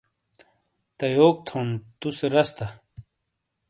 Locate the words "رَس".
2.33-2.49